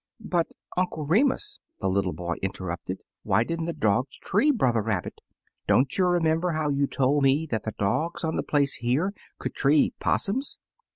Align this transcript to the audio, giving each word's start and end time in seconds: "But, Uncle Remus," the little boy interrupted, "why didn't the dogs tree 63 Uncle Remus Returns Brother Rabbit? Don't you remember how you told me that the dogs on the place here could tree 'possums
"But, 0.19 0.53
Uncle 0.75 1.05
Remus," 1.05 1.59
the 1.79 1.87
little 1.87 2.11
boy 2.11 2.37
interrupted, 2.41 3.01
"why 3.21 3.43
didn't 3.43 3.65
the 3.67 3.71
dogs 3.71 4.17
tree 4.17 4.47
63 4.47 4.47
Uncle 4.47 4.47
Remus 4.47 4.53
Returns 4.55 4.57
Brother 4.57 4.81
Rabbit? 4.81 5.21
Don't 5.87 5.97
you 5.99 6.05
remember 6.07 6.51
how 6.53 6.69
you 6.69 6.87
told 6.87 7.21
me 7.21 7.47
that 7.51 7.65
the 7.65 7.73
dogs 7.77 8.23
on 8.23 8.35
the 8.35 8.41
place 8.41 8.77
here 8.77 9.13
could 9.37 9.53
tree 9.53 9.93
'possums 9.99 10.57